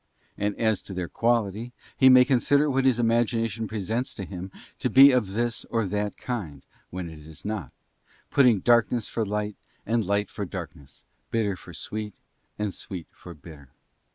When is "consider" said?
2.25-2.71